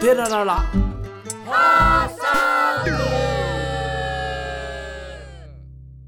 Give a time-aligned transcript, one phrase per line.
[0.00, 0.64] 寺らら。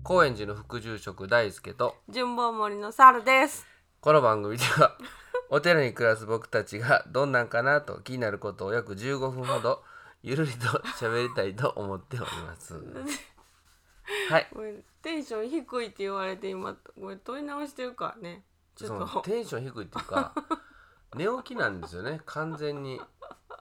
[0.02, 1.96] 高円寺の副住職大輔と。
[2.08, 3.66] 順番森の猿です。
[4.00, 4.96] この番組では
[5.50, 9.84] お寺に暮らす僕たちがどんなんかなと気になることを約15分ほど
[10.22, 12.74] ゆるりと喋りたいと思っております。
[14.30, 14.48] はい。
[14.54, 18.42] これテンション低いって言われて今これ問い直してるからね。
[18.74, 19.20] ちそのょっと。
[19.20, 20.32] テンション低いっていうか
[21.14, 22.22] 寝起きなんですよね。
[22.24, 22.98] 完全に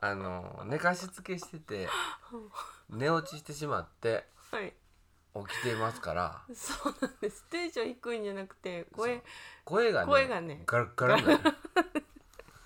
[0.02, 1.88] あの寝かしつけしてて
[2.90, 4.73] 寝落ちしてしまってはい。
[5.34, 7.46] 起きてますからそうなんです。
[7.50, 9.22] テンション低いんじゃなくて声
[9.64, 11.44] 声がね声がねガラッガラになる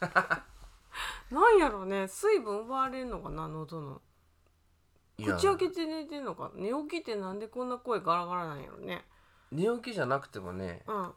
[1.31, 4.01] なんやろうね水分奪われるのかな喉の。
[5.17, 9.05] 口開けて寝てんのか寝起きってなんでこんな声ガラガラなんやろね。
[9.51, 11.13] 寝起きじゃなくてもねうん。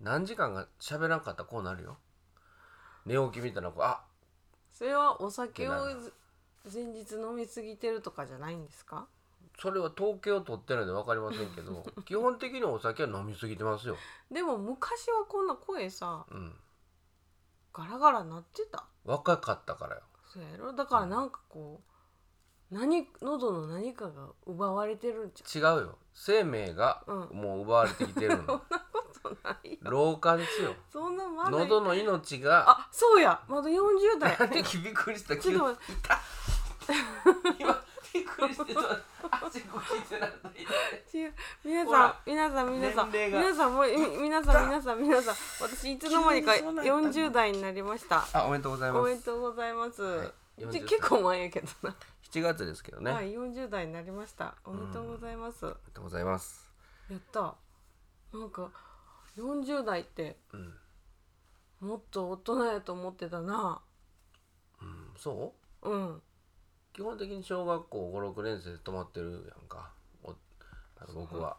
[0.00, 1.98] 何時間が喋らんかったらこうなるよ
[3.06, 4.04] 寝起きみたいなこうあ
[4.78, 5.72] それはお酒を
[6.72, 9.08] 前日飲みすぎてるとかじゃないんですか？
[9.60, 13.96] それは統計を取ってるので分かりませんけど 基本的にお酒は飲みすぎてますよ。
[14.30, 16.54] でも昔はこんな声さうん。
[17.72, 18.86] ガラガラ鳴ってた。
[19.04, 20.02] 若かったからよ。
[20.32, 20.72] そうやろ？
[20.72, 21.80] だからなんかこ
[22.70, 25.98] う何喉の何かが奪われてるんじ違うよ。
[26.12, 27.28] 生命がうん。
[27.36, 28.62] もう奪われてきてるの、ゃ ん
[29.44, 29.78] ないよ。
[29.82, 30.74] 老化ですよ。
[30.92, 33.40] そんなまだ喉の命があそうや。
[33.48, 34.36] まだ40代。
[34.40, 35.64] 何びっくりしたちょっと。
[35.64, 35.78] 待
[37.60, 38.80] 今びっくりしてた。
[39.46, 43.10] 足こきってなったって違う皆さん皆さん皆さん。
[43.10, 43.82] 皆さんも
[44.20, 45.34] 皆さん皆さん皆さん。
[45.60, 48.26] 私いつの間にか急にそうなったの40代になりました。
[48.32, 50.62] あおめでとうございまおめすでとうございます、い。
[50.62, 51.94] 40ち結構前やけどな、
[52.30, 54.54] 7月ですけどね、はい40代になりました。
[54.64, 56.70] おめでとうございます、おめでとうございます。
[57.10, 57.54] やった。
[58.32, 58.70] なんか
[59.38, 60.56] 40代ってう
[61.84, 63.80] ん、もっと大人やと思ってたな。
[64.80, 65.88] うん、そう？
[65.88, 66.22] うん。
[66.92, 69.92] 基本的に小学校56年生で泊まってるやんか。
[70.24, 71.56] おあの僕は。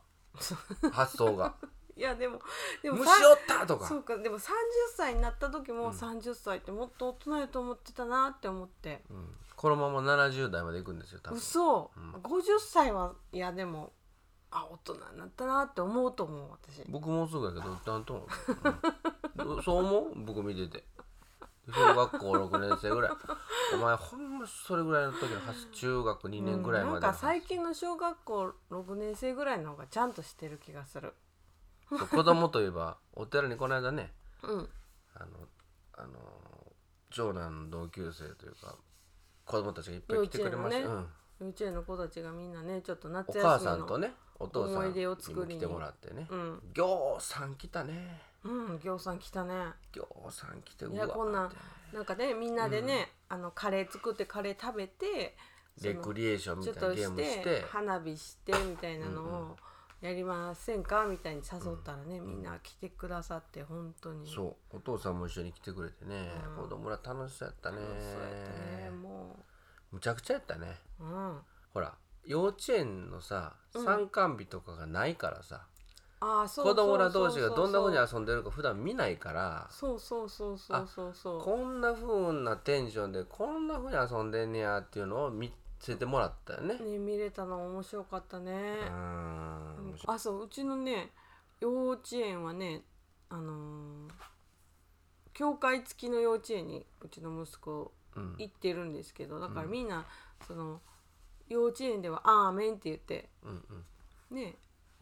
[0.91, 1.55] 発想が。
[1.95, 2.39] いやでも
[2.81, 3.87] で「も虫さおった!」とか。
[3.87, 4.17] そうか。
[4.17, 4.51] でも30
[4.95, 11.37] 歳になった時も30歳ってもっと大人やと思ってたなって思って、うん、このまま70代まで行くんですよ多分。
[11.37, 12.11] 嘘、うん。
[12.13, 13.91] 50歳はいやでも
[14.51, 16.83] あ大人になったなって思うと思う私。
[16.89, 18.27] 僕もうすぐやけどちゃんと思
[19.45, 20.25] う、うん、 そう思う？
[20.25, 20.83] 僕見てて。
[21.71, 23.11] 小学校6年生ぐらい。
[23.75, 31.13] お前ほんまそれぐらいの時のは中学2年ぐらいまでのうんなんか最近の小学校6年生ぐらいの方がちゃんとしてる気がする。
[31.89, 34.69] そう子供といえばお寺にこの間ねうん。
[35.15, 35.47] あの
[35.93, 36.19] あの
[37.11, 38.75] 長男の同級生というか
[39.45, 46.27] 子供たちがいっぱい来てくれました、幼稚園のうん幼稚園の子たちがみんなねちょっとお夏休みの母さんとねお父さん思い出をに作りにも来てもらってね。
[46.29, 48.21] うんぎょうさん来たね。
[48.43, 49.53] うんぎょうさん来たね。
[49.91, 51.55] ぎょうさん来ていやこんなって
[51.93, 55.35] なんかねみんなでね、あのカレー作ってカレー食べて
[55.77, 59.57] そのレクリエーションみちょったとしいなゲームしてて花火してみたいなのを
[60.01, 64.29] やりませんかみたいに誘ったらね、みんな来てくださって本当に。
[64.29, 64.77] そう。
[64.77, 67.77] お父さんも一緒に来てくれてね、子供ら楽しそうやったね。
[67.77, 67.99] そうやっ
[68.79, 69.35] たねも
[69.91, 70.77] むちゃくちゃやったね。
[70.99, 71.37] ううん。
[71.73, 71.93] ほら
[72.25, 75.65] 幼稚園のさ参観日とかがないからさ、
[76.19, 80.87] ああそう子供ら同士がどんな風にそう遊んでるか普段見ないからそうそうそうそう。
[80.93, 86.77] そうそうこんな風なテンションでこんな風に遊んでんねやっていうのを見せてもらったよね。
[86.77, 88.51] ね見れたの面白かったね。
[88.51, 89.95] う、ん。
[90.07, 91.11] あそううちのね
[91.61, 92.83] 幼稚園はね
[93.29, 94.11] あのー
[95.33, 100.05] 教会付きの幼稚園にうちの息子うん行ってるんですけどだからみんな
[100.47, 100.81] その
[101.47, 103.85] 幼稚園では「アーメン」って言ってうん
[104.31, 104.57] ね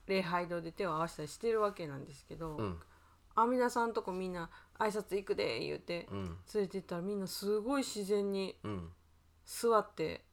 [0.07, 2.65] 礼拝堂で手を合わせたりしてるわけなんですけどうん。
[2.65, 2.79] うん
[3.35, 6.23] 「あ皆さんとこみんな挨拶行くで」言うてうん。
[6.53, 8.91] 連れて行ったらみんなすごい自然にうん。
[9.45, 10.25] 座って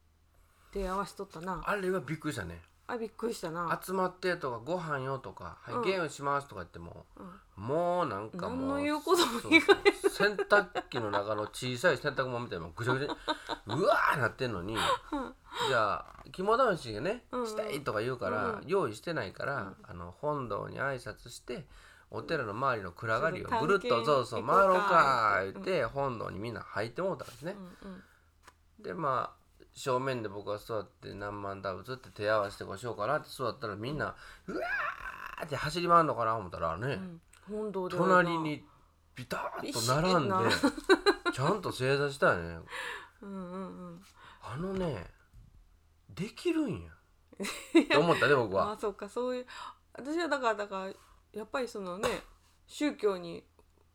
[0.73, 1.63] 手合わせとったな。
[1.65, 2.61] あれはびっくりしたね。
[2.87, 3.81] あびっくりしたな。
[3.83, 5.83] 集まってとかご飯よとか、はいうん。
[5.83, 7.07] ゲームしますとか言っても、
[7.57, 14.77] もうなんかもう何の言うこともいかそう洗濯機の中の小さい洗濯物みたいなのぐちゃぐちゃに うわーなってんのに
[15.69, 17.41] じゃあ肝試しがねうん。
[17.41, 18.63] うんしたいとか言うから、うん。
[18.67, 21.67] 用意してないから、あの本堂に挨拶して
[22.11, 24.61] お寺の周りの暗がりをちょっとぐるっとそうそう行こうか。
[24.61, 27.57] 回ろうか言って、本堂にみんな入ってもうたんですね。
[27.83, 28.03] うんうん。
[28.83, 29.44] でまあ
[29.75, 34.15] 正面で僕が座って何万打打つって手合わせてこうしようかなって座ったらみんな
[34.47, 36.99] うわーって走り回るのかな思ったらね、
[37.51, 37.73] うん。
[37.91, 38.65] 隣に
[39.17, 40.35] ビターッと並んで
[41.35, 42.59] ちゃんと正座したよね。
[43.23, 44.03] うんうんうん。
[44.43, 45.11] あのね
[46.11, 46.93] できるんや。
[47.83, 48.73] って思ったね僕は。
[48.73, 49.47] あそうかそういう
[49.93, 50.93] 私はだからだから
[51.33, 52.09] やっぱりそのね
[52.67, 53.45] 宗教に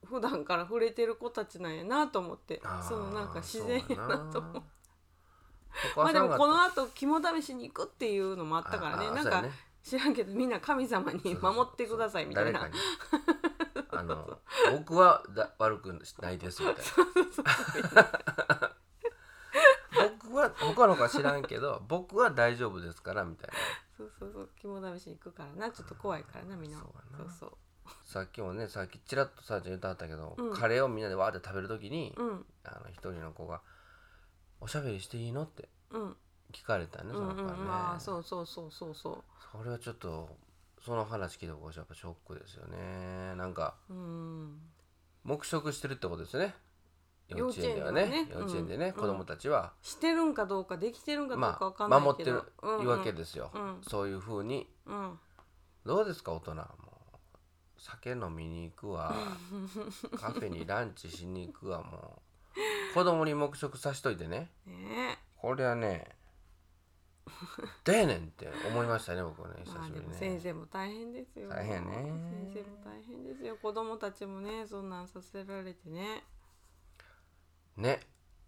[0.06, 4.79] 普段から触れてる子たちなんやなと思ってそのなんか自然やなと思って
[5.96, 9.12] まあでもこの後肝試しに行くっていうのもあったからね。
[9.12, 9.44] なんか
[9.82, 12.60] 知らんけどみんな神様に守ってくださいみたいな。
[12.60, 12.84] 誰かに。
[13.92, 14.40] あの
[14.72, 16.76] 僕はだ悪くないですみたい
[17.96, 18.72] な。
[20.30, 23.54] 僕は他の子は知らんけど僕は大丈夫ですからみたいな。
[23.98, 25.72] そうそうそう 肝試しに行くからな。
[25.72, 26.88] ちょっと怖いからなみんなそう
[27.18, 27.52] そうそう。
[28.06, 30.54] さっきもねさっきちらっとさあちゃん言ってはったけど、うん。
[30.54, 32.46] カレーをみんなでわーって食べる時に、うん。
[32.64, 33.62] あの一人の子が
[34.62, 36.18] 「おしゃべりしていいの?」ってうん。
[36.52, 40.36] 聞かれたねその子はね、まあそうそうそうそうそそれはちょっと
[40.84, 43.36] その話聞いた子やっぱショックですよね。
[43.36, 44.60] なんかううん。
[45.24, 46.56] 黙食してるってことですよね。
[47.28, 48.26] 幼幼稚園では稚園ではね。
[48.26, 48.94] ね幼稚園でね、うん。
[48.94, 52.44] 子供たちは、してるんかどうかできてるんかどうまかわかあんないけど、守
[52.76, 53.82] ってるわけですよ、うん。
[53.88, 54.68] そういうふうに。
[54.86, 55.20] うん。
[55.86, 56.56] どうですか大人。
[56.56, 56.66] もう
[57.78, 59.14] 酒飲みに行くわ。
[60.18, 61.84] カフェにランチしに行くわ。
[61.84, 62.29] もう
[62.94, 64.52] 子供に黙食さしといてね。
[64.66, 65.20] ね。
[65.38, 66.20] これはね
[67.84, 71.50] でえねんって思いましたね僕はね え久しぶりにね先生も大変ですよ。
[71.50, 71.96] 大変ね。
[72.54, 73.58] 先生も大変ですよ。
[73.58, 76.24] 子供たちもねそんなんさせられてね。
[77.78, 77.90] ね。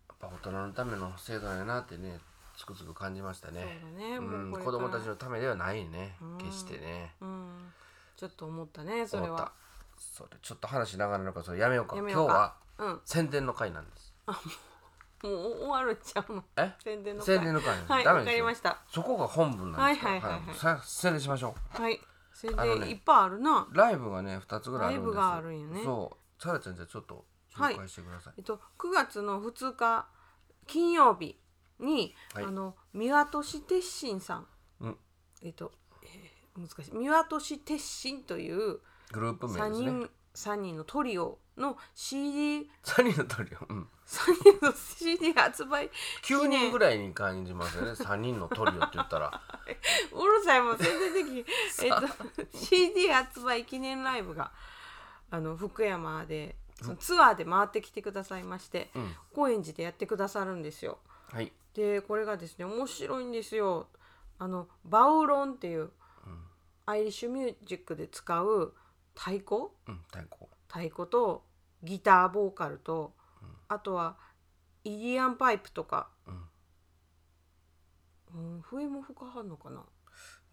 [0.10, 2.20] やっぱ大人のための制度やなってね
[2.58, 3.80] つくづく感じましたそうだね。
[3.92, 4.88] ねうんもうこれから。
[4.88, 6.38] 子供たちのためではないねうん。
[6.38, 7.16] 決してね。
[7.22, 7.74] うん。
[8.16, 9.44] ちょっと思ったねそれ思った。
[9.44, 9.54] は
[9.98, 11.96] それちょっと話しながらのからそれやめようか。
[11.96, 12.34] やめようか。
[12.34, 13.02] 今日はうん。
[13.06, 14.14] 宣伝の回なんです。
[15.24, 16.44] もう終わるんちゃうの？
[16.58, 16.74] え？
[16.84, 17.26] 宣伝の会。
[17.36, 17.92] 宣伝の回なんです。
[17.92, 18.38] はいわかダメですよ。
[18.38, 18.82] りました。
[18.92, 20.10] そこが本文なんですよ。
[20.10, 20.56] はいはいはいはい。
[20.56, 22.00] さ宣伝しましょはい。
[22.34, 23.68] 宣あのね伝いっぱいあるな。
[23.72, 25.82] うライブがね2つぐらいあるんですライブがあるんよね。
[25.84, 26.44] そう。
[26.44, 27.26] さらちゃんじゃあちょっと
[27.56, 30.08] 紹介してください、えっと9月の2日
[30.66, 31.38] 金曜日
[31.80, 32.46] に、はい。
[32.46, 34.48] あの三輪都市鉄心さん、
[34.80, 34.98] うん。
[35.44, 35.72] えっと、
[36.04, 36.92] えー難しい。
[36.94, 38.80] 三輪都市鉄心という
[39.12, 39.92] グループ名3ですね。
[39.92, 45.90] 人三人のトリオの CD 3人のトリオ、うん、3人の CD 発売
[46.24, 47.92] 9人ぐらいに感じますよね。
[47.92, 49.30] 3人のトリオって言ったら。
[50.14, 51.48] うるさいもう全然的
[51.84, 54.52] えっと CD 発売記念ライブが
[55.30, 59.16] あの福山でそのツアーで回ってきてくださいまして、うん。
[59.34, 61.00] 高円寺でやってくださるんですよ。
[61.32, 61.52] はい。
[61.74, 63.88] でこれがですね面白いんですよ。
[64.40, 65.92] あのバウロンっていう、
[66.88, 68.74] アイリッシュミュージックで使う
[69.14, 71.44] 太鼓うん太鼓太鼓と
[71.84, 73.14] ギターボーカルと、
[73.68, 74.16] あとは
[74.86, 76.08] イディアンパイプとか、
[78.34, 79.84] うん、笛も吹かはんのかな。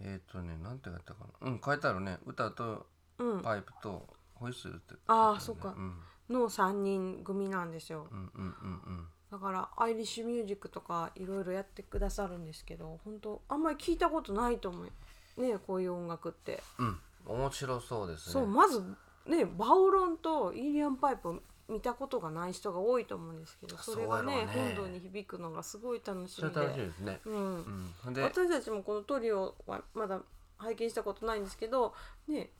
[0.00, 1.49] えっ、ー、とねなんて書いてあったかな。
[1.49, 2.19] うん書いてあるね。
[2.26, 2.87] 歌と
[3.19, 5.41] うん、パイプとホイッスルって書いてあーるね。
[5.41, 5.75] そっか。
[5.76, 5.94] うん。
[6.31, 8.09] の3人組なんですよ。
[8.11, 15.41] うんうんうんだからアイリッシュミュージックとかいろいろやってくださるんですけど本当あんまり聞いたことないと思う。
[15.41, 17.37] ねこういう音楽って、うんうん。
[17.41, 18.32] 面白そうですね。
[18.32, 18.82] そうまず
[19.28, 24.46] ねバウロンとイーリアンパイプ見たことがない人が多いと思うんですけどそれがねね。
[24.46, 27.20] 本堂に響くのがすごい楽しみそれ楽しみで、ですね。
[27.26, 27.92] うん。
[28.06, 28.14] うん。
[28.14, 30.20] で私たちもこのトリオはまだ
[30.56, 31.94] 拝見したことないんですけど
[32.26, 32.50] ね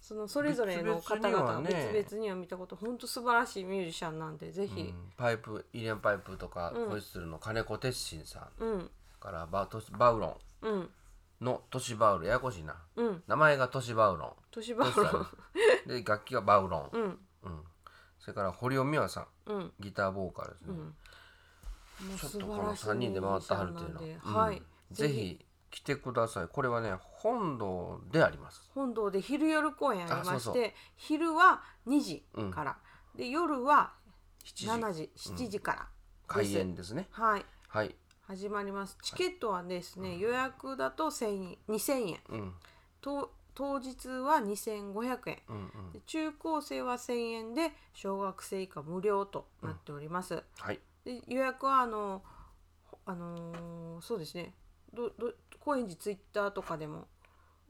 [0.00, 1.92] そのそれぞれの方々が別々にはね。
[1.92, 4.80] 別々には見たこと本当素晴らしいミュージシャンなんでぜひ。
[4.80, 6.88] うん、パイプイリアンパイプとか、うん。
[6.90, 8.90] ホイッスルの金子鉄心さんうん。
[9.20, 10.80] からバトシバウロうん。
[10.80, 10.90] ン
[11.44, 12.76] のトシバウルややこしいな。
[12.96, 13.22] うん。
[13.26, 14.92] 名前がトシバウロ都市バン。
[14.92, 15.26] ウロン。
[15.86, 17.02] で楽器がバウロン、うん。
[17.02, 17.18] うん、
[18.18, 19.26] それから堀尾美和さん。
[19.46, 19.72] うん。
[19.78, 24.50] ギターボーカルですね、ちょっ素とこの晴らしい3人で回ってはるっていうのミュージシャンなんでうん。
[24.50, 24.62] はい。
[24.90, 26.48] ぜひ来てください。
[26.48, 28.70] これはね本堂であります。
[28.74, 32.76] 本堂で昼夜公演ありまして昼は2時から、
[33.14, 33.92] で夜は
[34.44, 34.66] 7時。
[34.66, 35.88] 7時7時から
[36.26, 37.08] 開演ですね。
[37.10, 37.46] はい。
[37.68, 37.94] はい
[38.26, 38.96] 始まります。
[39.02, 42.18] チケットはですね、予約だと1000円2000円。
[42.30, 42.52] うん。
[43.00, 45.38] と当日は2500円。
[45.48, 45.92] うんうん。
[45.92, 50.80] で中高生は1000円で小学生以下無料となっております、はい。
[51.04, 52.22] で予約はあの
[53.06, 54.54] あのーそうですね。
[54.94, 57.06] どど高円寺ツイッターとかでも。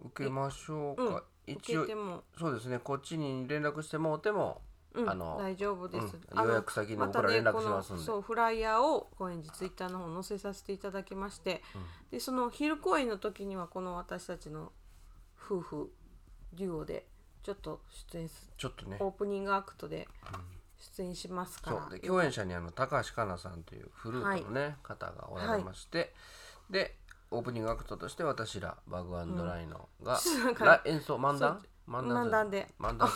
[0.00, 2.78] 受けましょうか、うん一受応そうですね。
[2.78, 4.62] こっちに連絡してもうても
[4.94, 8.02] うん、あの大丈夫です、うん予約先に僕ら連絡しますんで。
[8.04, 11.62] このそうフライヤーを高円寺ツイッターの方載せさせていただきまして、
[12.10, 14.72] でその昼公演の時にはこの私たちの
[15.44, 15.92] 夫婦
[16.52, 17.06] デュオで
[17.42, 17.82] ちょっと
[18.12, 18.96] 出演すちょっとね。
[19.00, 20.06] オープニングアクトで
[20.96, 21.90] 出演しますから、そう。
[21.90, 26.14] で共演者にあの高橋香奈さんというフルートのね、方がおられまして、
[26.70, 26.96] で
[27.30, 29.24] オープニングアクトとして私らバグラ
[29.60, 30.20] イノが、
[30.60, 31.60] なん演奏漫談？
[31.88, 32.68] 漫漫談で。
[32.78, 33.08] 漫談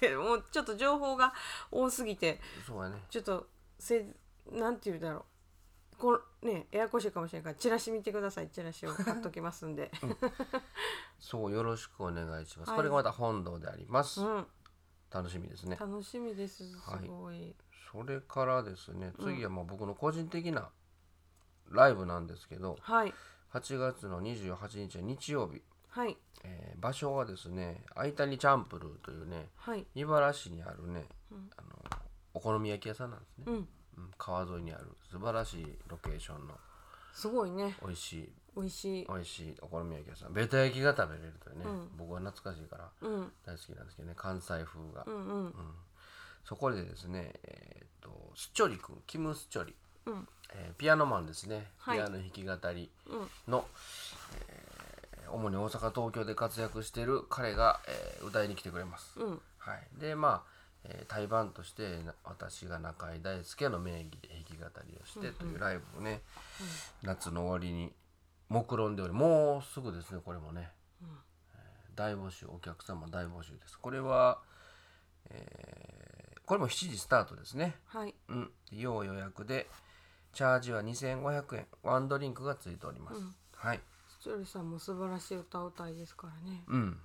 [0.00, 1.32] でもうちょっと情報が
[1.70, 3.02] 多すぎてそうやね。
[3.10, 3.46] ちょっと
[3.78, 4.06] せ
[4.52, 5.24] なんて言うんだろう。
[5.98, 8.48] これねややこしいかもしれないからチラシ見てください。
[8.48, 9.90] チラシを買っときますんで。
[11.20, 12.78] そうよろしくお願いします、はい。
[12.78, 14.46] これがまた本堂であります、うん。
[15.10, 15.76] 楽しみですね。
[15.76, 16.68] 楽しみです。
[16.70, 17.06] すはい。
[17.06, 17.54] ごい、
[17.92, 20.70] それからですね次はまあ僕の個人的な
[21.68, 23.14] ライブなんですけど、はい。
[23.52, 26.16] 8月の28日は日曜日、はい。
[26.44, 29.84] えー場所はですね愛谷チャンプルーというねはい。
[29.94, 31.04] 茨城市にあるね、
[31.58, 31.68] あの
[32.32, 33.54] お好み焼き屋さんなんですね、うん。
[33.54, 33.68] うん
[34.16, 36.54] 川沿いにある素晴らしいロケーションの
[37.12, 37.76] すごいね。
[37.82, 39.06] 美味しい美味しい。
[39.06, 40.32] 美味しいお好み焼き屋さん。
[40.32, 41.88] ベタ焼きが食べれるというね、うん。
[41.98, 43.32] 僕は懐かしいからうん。
[43.44, 45.26] 大好きなんですけどね関西風が、うん。
[45.44, 45.54] うん。
[46.44, 49.74] そこでですねえーっとスチョリ君キム・スチョリ、
[50.06, 50.28] うん。
[50.54, 51.98] えーピアノマンですね、はい。
[51.98, 53.52] ピアノ弾き語りうん。
[53.52, 53.66] の、
[54.48, 54.69] えー
[55.32, 59.40] 主に大阪東京で活躍している彼が、えー歌いに来てくれます、うん。
[59.58, 60.50] はい、でまあ、
[60.84, 66.20] えー対バンとしてな私が中井大輔の名義で弾き語りをしてというライブをね、
[67.02, 67.92] 夏の終わりに
[68.48, 70.68] 目論んでおりもうすぐですねこれもね、
[71.02, 73.78] えー大募集お客様大募集です。
[73.78, 74.38] これは、
[75.30, 77.76] えーこれも7時スタートですね。
[77.86, 78.14] はい。
[78.28, 78.50] うん。
[78.72, 79.68] 要予約で
[80.32, 81.66] チャージは2500円。
[81.84, 83.20] ワンドリンクがついております、
[83.54, 83.80] はい
[84.20, 86.62] スチョリさんも素晴らしい歌を歌いですからね。
[86.68, 86.98] うん、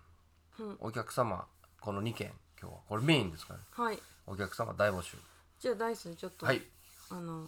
[0.59, 0.77] うん。
[0.81, 1.45] お客様
[1.79, 2.79] この2件今日は。
[2.89, 3.99] これメインですから、ね、はい。
[4.27, 5.15] お客様大募集。
[5.57, 6.61] じゃあダイスちょっと、はい。
[7.09, 7.47] あの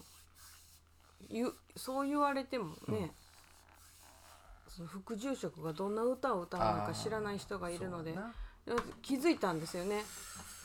[1.29, 3.11] ゆそう言われてもね、
[4.69, 8.13] その副住職がどんな歌を歌うのか知らない人がいるので
[8.65, 10.03] そうだ気づいたんですよね。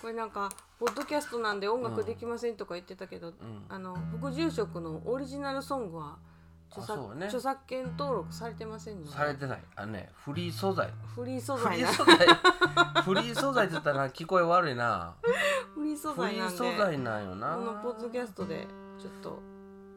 [0.01, 3.33] これなんかポッドキャストなんで音楽できませんとか言ってたけど、
[3.69, 6.19] あの副住職のオリジナルソングは
[6.73, 7.27] 著作,、あそうね。
[7.27, 9.11] 著作権登録されてませんので。
[9.11, 9.63] されてない。
[9.77, 10.91] あのねフリー素材。
[11.15, 11.89] フリー素フ材な。
[11.89, 12.17] リー素材。
[13.03, 15.15] フリー素材って言ったら聞こえ悪いな。
[15.75, 16.57] フリー素フリー材なんで。
[16.57, 17.57] 素材なんよな。
[17.57, 18.67] このポッドキャストで
[18.99, 19.39] ちょっと。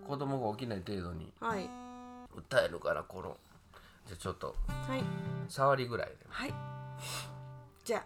[0.06, 1.34] 子供が起きない程度に。
[1.40, 1.70] はい。
[2.36, 3.38] 歌えるからこの。
[4.06, 4.56] じゃあちょっと
[4.88, 5.04] はい。
[5.48, 6.54] 触りぐらいではい。
[7.84, 8.04] じゃ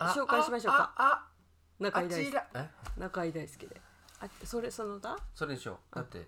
[0.00, 0.92] あ紹介しましょうか。
[0.96, 1.26] あ
[1.78, 2.30] 中井大輔。
[2.30, 2.46] ちら。
[2.54, 2.70] え？
[2.96, 3.80] 中井大輔で。
[4.20, 5.16] あそれその歌？
[5.34, 5.94] それにしよう。
[5.94, 6.26] だって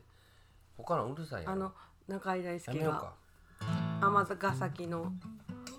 [0.79, 1.53] 他のうるさいやろ。
[1.53, 1.73] あの
[2.07, 3.15] 中井大や輔がめようか。
[4.01, 5.13] 尼崎の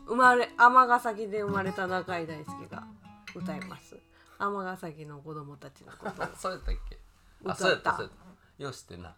[0.06, 2.86] 生まれ尼崎で生まれた中井大輔が
[3.34, 3.98] 歌います。
[4.38, 6.24] 尼崎の子供たちのこと。
[6.24, 7.00] を そうやったっけ？
[7.46, 8.12] あそうやったそうやっ
[8.58, 8.64] た。
[8.64, 9.16] よしってんな。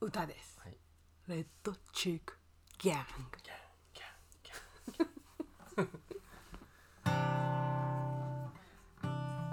[0.00, 0.76] 歌です、はい。
[1.28, 2.34] レッドチーク
[2.78, 3.38] ギャング。
[3.42, 3.56] キャン
[4.42, 4.66] キャン
[5.76, 5.90] キャン。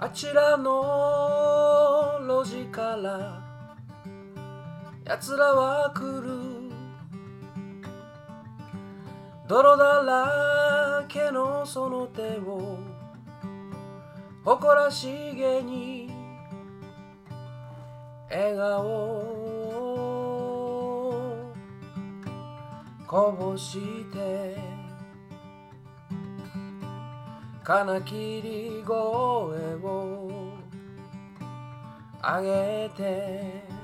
[0.00, 3.47] あちらの路地から
[5.08, 6.28] 奴らは来る。
[9.48, 12.76] 泥だらけのその手を
[14.44, 16.10] 誇らしげに
[18.30, 19.54] 笑顔を
[23.06, 23.78] こぼし
[24.12, 24.58] て
[27.64, 28.96] 金切り声
[29.76, 30.52] を
[32.22, 33.77] 上げて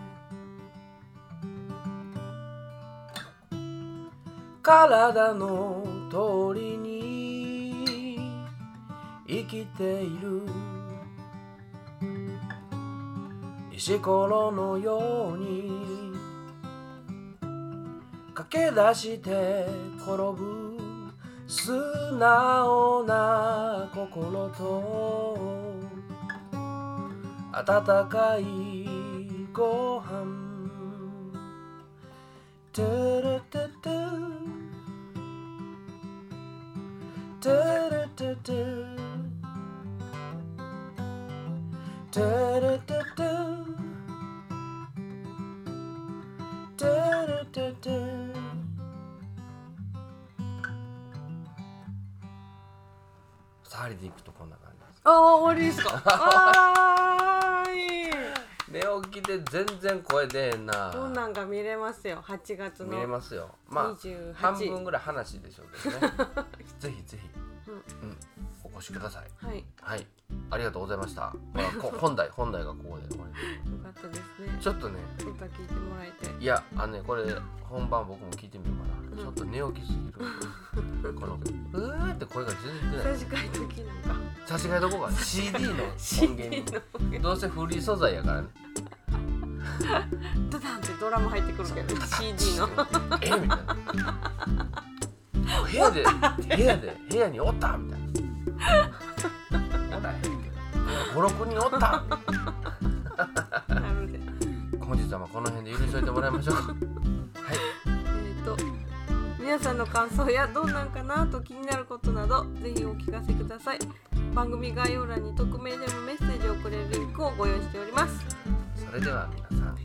[4.64, 8.18] 体の通りに
[9.28, 10.40] 生きている。
[13.70, 15.70] 石ころのように
[18.32, 19.66] 駆け出して
[19.98, 20.78] 転ぶ
[21.46, 25.68] 素直な心と
[27.52, 28.86] 温かい
[29.52, 30.54] ご飯。
[32.72, 34.03] トゥルトゥトゥ
[53.84, 55.00] 触りでいくとこんな感じです。
[55.04, 56.02] ああ終わりですか？
[56.06, 58.10] あーいい。
[58.70, 60.90] 寝起きで全然声出えんな。
[60.90, 62.22] どんなんが見れますよ。
[62.26, 63.50] 8月の見れますよ。
[63.68, 66.12] まあ28半分ぐらい話でしょうけどね。
[66.80, 67.28] ぜひぜひ、
[68.02, 68.16] うん、
[68.64, 69.46] お越しください。
[69.46, 69.58] はい。
[69.58, 70.06] よはい。
[70.50, 74.58] ありがとうございました、まあ、こ 本題本題がここで終わりかったですね。
[74.60, 74.98] ちょっとね。
[75.18, 76.42] 歌聞いてもらえて。
[76.42, 77.24] いやあのねこれ
[77.62, 79.98] 本番僕も聞いてみようかな、ちょっと寝起きすぎ
[81.02, 83.14] るこのうーって声が全然出ない。
[83.14, 85.10] 差し替え時なんか差し替えどこが？
[85.18, 86.56] CD の音源
[87.10, 88.48] にどうせフリー素材やからね。
[90.50, 92.68] ダダンってドラム入ってくるけど CD の。
[93.20, 93.30] え？
[93.30, 93.66] みたいな。
[95.70, 96.04] 部屋で
[96.56, 98.06] 部屋で部屋におったみたいな。
[99.98, 101.20] おらへんけど。
[101.28, 102.04] 56人おった。
[104.84, 106.54] 本日はまあこの辺で許しといてもらいましょう。
[106.56, 106.66] はい。
[107.86, 108.56] えー、と
[109.44, 113.78] 皆さんの感想やどんなんかなと気になることなどぜひお聞かせください。
[114.34, 118.24] 番組概要欄に匿名でもメッセージを送れるリンクをご用意しております。
[118.74, 119.76] それでは皆さん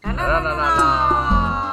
[0.00, 1.71] ララララララ